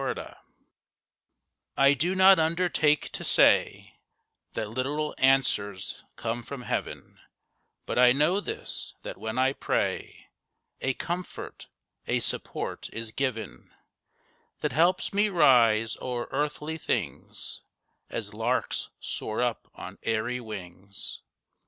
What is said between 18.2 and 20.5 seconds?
larks soar up on airy